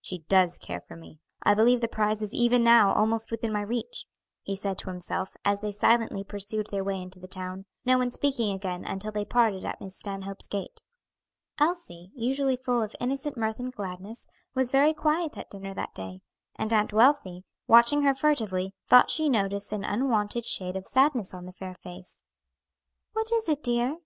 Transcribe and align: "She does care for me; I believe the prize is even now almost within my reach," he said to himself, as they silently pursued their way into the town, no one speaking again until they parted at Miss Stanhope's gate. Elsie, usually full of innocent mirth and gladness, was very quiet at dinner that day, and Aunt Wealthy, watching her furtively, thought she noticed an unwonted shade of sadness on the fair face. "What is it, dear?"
"She 0.00 0.20
does 0.20 0.56
care 0.56 0.80
for 0.80 0.96
me; 0.96 1.18
I 1.42 1.52
believe 1.52 1.82
the 1.82 1.86
prize 1.86 2.22
is 2.22 2.32
even 2.34 2.64
now 2.64 2.94
almost 2.94 3.30
within 3.30 3.52
my 3.52 3.60
reach," 3.60 4.06
he 4.42 4.56
said 4.56 4.78
to 4.78 4.88
himself, 4.88 5.36
as 5.44 5.60
they 5.60 5.70
silently 5.70 6.24
pursued 6.24 6.68
their 6.68 6.82
way 6.82 6.98
into 7.02 7.18
the 7.20 7.28
town, 7.28 7.66
no 7.84 7.98
one 7.98 8.10
speaking 8.10 8.54
again 8.56 8.86
until 8.86 9.12
they 9.12 9.26
parted 9.26 9.66
at 9.66 9.78
Miss 9.78 9.94
Stanhope's 9.94 10.46
gate. 10.46 10.80
Elsie, 11.60 12.10
usually 12.14 12.56
full 12.56 12.80
of 12.82 12.96
innocent 12.98 13.36
mirth 13.36 13.58
and 13.58 13.70
gladness, 13.74 14.26
was 14.54 14.70
very 14.70 14.94
quiet 14.94 15.36
at 15.36 15.50
dinner 15.50 15.74
that 15.74 15.94
day, 15.94 16.22
and 16.54 16.72
Aunt 16.72 16.94
Wealthy, 16.94 17.44
watching 17.66 18.00
her 18.00 18.14
furtively, 18.14 18.72
thought 18.88 19.10
she 19.10 19.28
noticed 19.28 19.72
an 19.74 19.84
unwonted 19.84 20.46
shade 20.46 20.76
of 20.76 20.86
sadness 20.86 21.34
on 21.34 21.44
the 21.44 21.52
fair 21.52 21.74
face. 21.74 22.24
"What 23.12 23.30
is 23.30 23.46
it, 23.46 23.62
dear?" 23.62 23.98